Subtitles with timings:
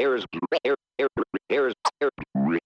[0.00, 0.24] Here's,
[0.64, 1.08] here, here,
[1.50, 2.10] here's, here,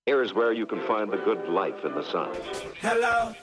[0.07, 2.33] here's where you can find the good life in the sun.
[2.81, 3.35] Hello.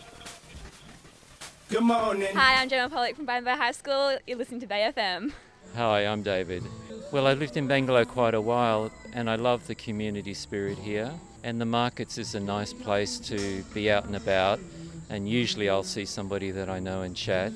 [1.67, 2.33] Good morning.
[2.33, 4.17] Hi, I'm Gemma Pollock from Byron High School.
[4.25, 5.33] You're listening to Bay FM.
[5.75, 6.63] Hi, I'm David.
[7.11, 11.11] Well, I lived in Bangalow quite a while and I love the community spirit here.
[11.43, 14.61] And the markets is a nice place to be out and about.
[15.09, 17.51] And usually I'll see somebody that I know and chat.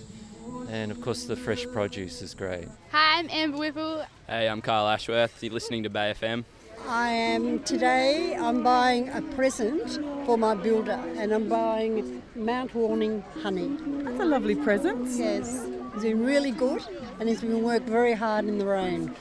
[0.70, 2.68] And of course, the fresh produce is great.
[2.92, 4.06] Hi, I'm Amber Whipple.
[4.28, 5.44] Hey, I'm Kyle Ashworth.
[5.44, 6.44] You're listening to Bay FM.
[6.88, 8.36] I am today.
[8.36, 13.78] I'm buying a present for my builder, and I'm buying Mount Warning honey.
[14.04, 15.08] That's a lovely present.
[15.18, 16.84] Yes, he's been really good,
[17.20, 19.16] and he's been worked very hard in the rain.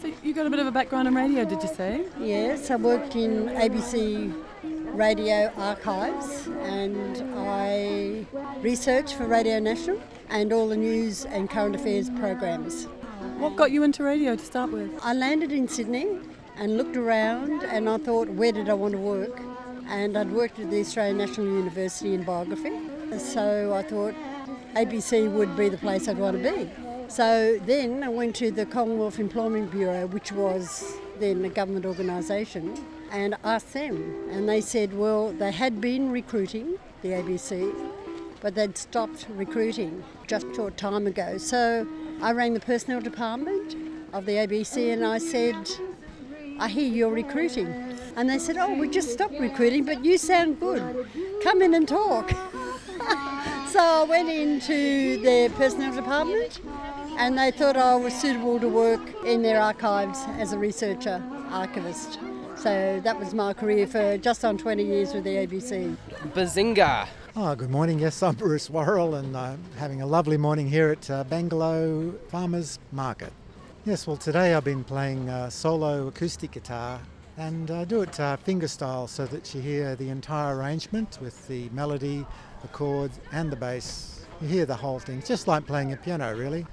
[0.00, 2.06] So you got a bit of a background in radio, did you say?
[2.18, 4.32] Yes, I worked in ABC
[4.94, 8.26] Radio Archives, and I
[8.60, 10.00] research for Radio National
[10.32, 12.86] and all the news and current affairs programs.
[13.38, 14.90] What got you into radio to start with?
[15.02, 16.08] I landed in Sydney
[16.56, 19.40] and looked around and I thought, where did I want to work?
[19.88, 22.72] And I'd worked at the Australian National University in biography,
[23.18, 24.14] so I thought
[24.74, 26.70] ABC would be the place I'd want to be.
[27.08, 32.82] So then I went to the Commonwealth Employment Bureau, which was then a government organisation,
[33.10, 34.30] and asked them.
[34.30, 37.74] And they said, well, they had been recruiting the ABC,
[38.40, 40.02] but they'd stopped recruiting
[40.32, 41.36] just a short time ago.
[41.36, 41.86] So
[42.22, 43.76] I rang the personnel department
[44.14, 45.68] of the ABC and I said,
[46.58, 47.66] I hear you're recruiting.
[48.16, 51.06] And they said, Oh, we just stopped recruiting, but you sound good.
[51.42, 52.30] Come in and talk.
[53.68, 56.60] so I went into their personnel department
[57.18, 62.18] and they thought I was suitable to work in their archives as a researcher, archivist.
[62.56, 65.94] So that was my career for just on 20 years with the ABC.
[66.32, 67.06] Bazinga!
[67.34, 67.98] Oh, good morning.
[67.98, 72.78] Yes, I'm Bruce Worrall and I'm having a lovely morning here at uh, Bangalow Farmers
[72.92, 73.32] Market.
[73.86, 77.00] Yes, well, today I've been playing uh, solo acoustic guitar
[77.38, 81.70] and I do it uh, fingerstyle so that you hear the entire arrangement with the
[81.70, 82.26] melody,
[82.60, 84.26] the chords, and the bass.
[84.42, 85.16] You hear the whole thing.
[85.16, 86.66] It's just like playing a piano, really.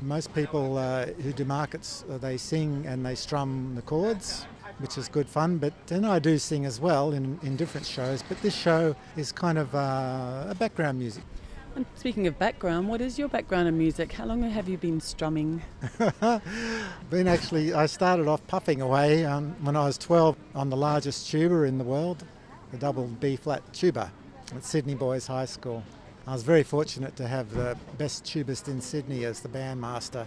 [0.00, 4.44] Most people uh, who do markets, uh, they sing and they strum the chords,
[4.78, 5.58] which is good fun.
[5.58, 8.22] But then I do sing as well in, in different shows.
[8.22, 11.24] But this show is kind of uh, a background music.
[11.76, 14.12] And speaking of background, what is your background in music?
[14.12, 15.60] How long have you been strumming?
[17.10, 21.28] been actually, I started off puffing away um, when I was 12 on the largest
[21.28, 22.24] tuba in the world,
[22.70, 24.12] the double B flat tuba
[24.54, 25.82] at Sydney Boys High School.
[26.28, 30.26] I was very fortunate to have the best tubist in Sydney as the bandmaster,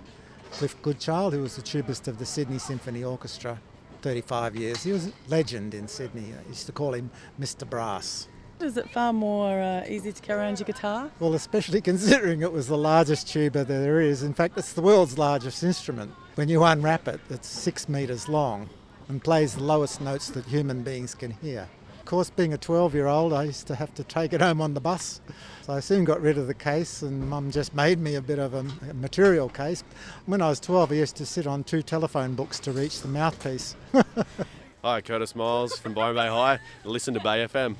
[0.51, 3.57] Cliff Goodchild, who was the tubist of the Sydney Symphony Orchestra,
[4.01, 4.83] 35 years.
[4.83, 6.33] He was a legend in Sydney.
[6.33, 7.09] I used to call him
[7.39, 7.69] Mr.
[7.69, 8.27] Brass.
[8.59, 11.11] Is it far more uh, easy to carry around your guitar?
[11.19, 14.23] Well, especially considering it was the largest tuba that there is.
[14.23, 16.11] In fact, it's the world's largest instrument.
[16.35, 18.69] When you unwrap it, it's six metres long
[19.09, 21.69] and plays the lowest notes that human beings can hear.
[22.07, 24.61] Of course, being a 12 year old, I used to have to take it home
[24.61, 25.19] on the bus.
[25.63, 28.39] So I soon got rid of the case, and Mum just made me a bit
[28.39, 29.83] of a, a material case.
[30.25, 33.09] When I was 12, I used to sit on two telephone books to reach the
[33.09, 33.75] mouthpiece.
[34.85, 36.59] Hi, Curtis Miles from Byron Bay High.
[36.85, 37.75] Listen to Bay FM.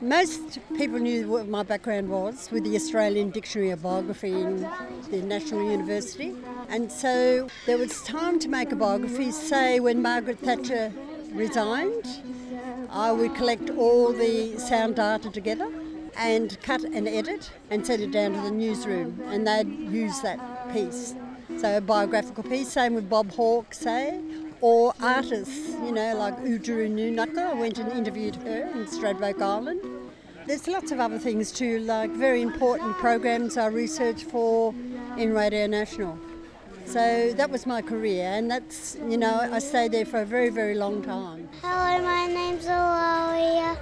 [0.00, 4.68] Most people knew what my background was with the Australian Dictionary of Biography in
[5.12, 6.34] the National University.
[6.70, 10.92] And so there was time to make a biography, say when Margaret Thatcher
[11.32, 12.04] resigned.
[12.90, 15.70] I would collect all the sound data together
[16.16, 20.40] and cut and edit and send it down to the newsroom, and they'd use that
[20.72, 21.14] piece.
[21.58, 24.20] So a biographical piece, same with Bob Hawke, say,
[24.60, 27.50] or artists, you know, like Oodgeroo Noonuccal.
[27.50, 29.80] I went and interviewed her in Stradbroke Island.
[30.46, 34.74] There's lots of other things too, like very important programs I research for
[35.16, 36.18] in Radio National.
[36.90, 40.48] So that was my career, and that's, you know, I stayed there for a very,
[40.48, 41.48] very long time.
[41.62, 43.78] Hello, my name's Aurelia,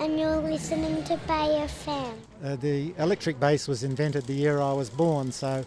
[0.00, 2.12] and you're listening to Bay FM.
[2.42, 5.64] Uh, the electric bass was invented the year I was born, so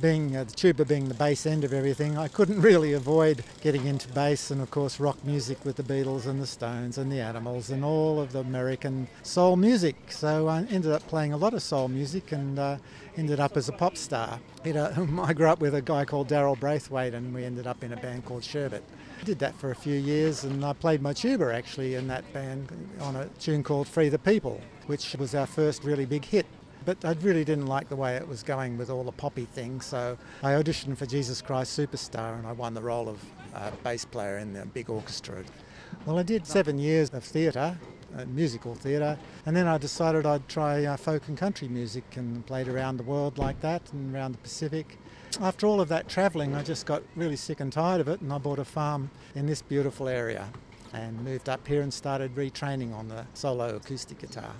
[0.00, 3.86] being uh, the tuba being the bass end of everything, I couldn't really avoid getting
[3.86, 7.20] into bass and, of course, rock music with the Beatles and the Stones and the
[7.20, 9.96] Animals and all of the American soul music.
[10.10, 12.76] So I ended up playing a lot of soul music and uh,
[13.16, 14.40] ended up as a pop star.
[14.64, 17.92] Know, I grew up with a guy called Daryl Braithwaite, and we ended up in
[17.92, 18.82] a band called Sherbet.
[19.20, 22.30] I did that for a few years, and I played my tuba actually in that
[22.32, 22.68] band
[23.00, 26.46] on a tune called Free the People, which was our first really big hit
[26.84, 29.86] but I really didn't like the way it was going with all the poppy things.
[29.86, 34.04] So I auditioned for Jesus Christ Superstar and I won the role of uh, bass
[34.04, 35.44] player in the big orchestra.
[36.06, 37.78] Well, I did seven years of theatre,
[38.16, 42.44] uh, musical theatre, and then I decided I'd try uh, folk and country music and
[42.46, 44.98] played around the world like that and around the Pacific.
[45.40, 48.32] after all of that travelling, I just got really sick and tired of it, and
[48.32, 50.48] I bought a farm in this beautiful area
[50.92, 54.52] and moved up here and started retraining on the solo acoustic guitar.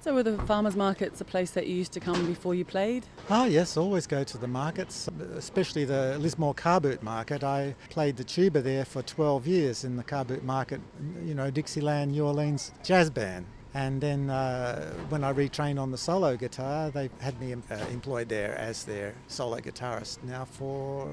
[0.00, 3.04] So were the farmers markets a place that you used to come before you played?
[3.28, 7.42] Ah, yes, always go to the markets, especially the Lismore car boot market.
[7.42, 10.80] I played the tuba there for 12 years in the car boot market,
[11.24, 13.46] you know, Dixieland, New Orleans jazz band.
[13.74, 18.28] And then uh, when I retrained on the solo guitar, they had me uh, employed
[18.28, 21.08] there as their solo guitarist now for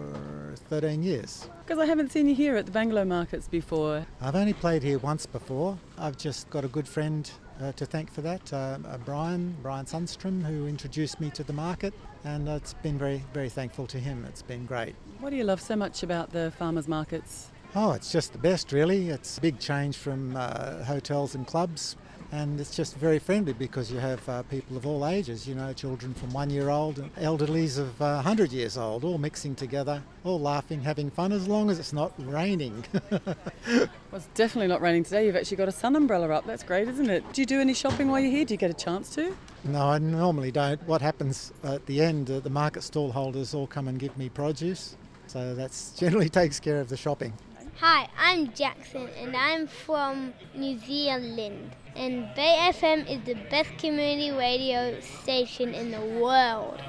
[0.70, 1.50] 13 years.
[1.66, 4.06] Because I haven't seen you here at the Bangalow markets before.
[4.22, 5.78] I've only played here once before.
[5.98, 7.30] I've just got a good friend
[7.62, 11.54] uh, to thank for that, uh, uh, Brian, Brian Sundstrom, who introduced me to the
[11.54, 11.94] market,
[12.24, 14.25] and it's been very, very thankful to him.
[14.25, 14.96] It's been great.
[15.19, 17.52] What do you love so much about the farmers markets?
[17.75, 19.10] Oh, it's just the best, really.
[19.10, 21.98] It's a big change from uh, hotels and clubs
[22.36, 25.72] and it's just very friendly because you have uh, people of all ages, you know,
[25.72, 30.04] children from one year old and elderlies of uh, 100 years old, all mixing together,
[30.26, 32.84] all laughing, having fun, as long as it's not raining.
[33.22, 35.26] well, it's definitely not raining today.
[35.26, 36.46] You've actually got a sun umbrella up.
[36.46, 37.24] That's great, isn't it?
[37.32, 38.44] Do you do any shopping while you're here?
[38.44, 39.36] Do you get a chance to?
[39.64, 40.86] No, I normally don't.
[40.88, 44.28] What happens at the end, uh, the market stall holders all come and give me
[44.28, 44.98] produce,
[45.28, 47.34] so that generally takes care of the shopping.
[47.80, 51.72] Hi, I'm Jackson and I'm from New Zealand.
[51.94, 56.81] And Bay FM is the best community radio station in the world.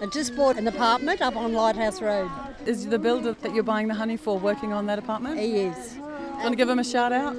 [0.00, 2.30] I just bought an apartment up on Lighthouse Road.
[2.66, 5.40] Is the builder that you're buying the honey for working on that apartment?
[5.40, 5.94] He is.
[5.94, 7.34] Do you want to give him a shout out?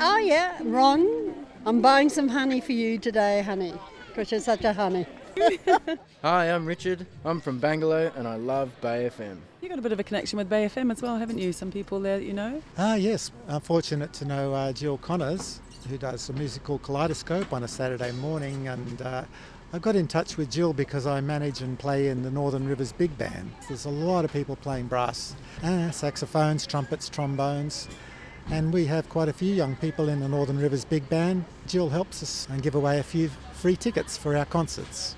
[0.00, 1.46] Oh, yeah, Ron.
[1.64, 3.74] I'm buying some honey for you today, honey,
[4.08, 5.06] because you're such a honey.
[6.22, 7.06] Hi, I'm Richard.
[7.24, 9.38] I'm from Bangalow and I love Bay FM.
[9.60, 11.52] You got a bit of a connection with Bay FM as well, haven't you?
[11.52, 12.62] Some people there that you know?
[12.78, 13.30] Ah, yes.
[13.48, 18.12] I'm fortunate to know uh, Jill Connors, who does a musical kaleidoscope on a Saturday
[18.12, 19.24] morning, and uh,
[19.72, 22.92] I got in touch with Jill because I manage and play in the Northern Rivers
[22.92, 23.50] Big Band.
[23.68, 27.88] There's a lot of people playing brass, uh, saxophones, trumpets, trombones.
[28.50, 31.44] And we have quite a few young people in the Northern Rivers Big Band.
[31.68, 35.14] Jill helps us and give away a few free tickets for our concerts.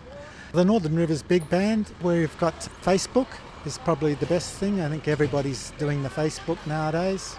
[0.52, 2.52] The Northern Rivers Big Band, we've got
[2.84, 3.26] Facebook,
[3.64, 4.82] is probably the best thing.
[4.82, 7.36] I think everybody's doing the Facebook nowadays.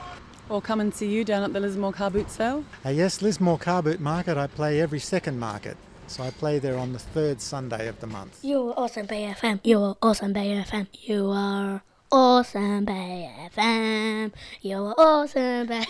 [0.50, 2.66] Or come and see you down at the Lismore Car Boot sale?
[2.84, 4.36] Uh, yes, Lismore Car Boot Market.
[4.36, 5.78] I play every second market.
[6.08, 8.40] So I play there on the third Sunday of the month.
[8.44, 9.60] You are awesome, Bay FM.
[9.64, 10.88] You are awesome, Bay FM.
[11.04, 14.32] You are awesome, Bay FM.
[14.62, 15.86] You are awesome, Bay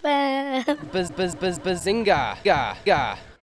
[0.00, 0.92] FM.
[0.92, 2.38] Buzz, buzz, buzz, bazinga.
[2.44, 3.18] Ga, ga.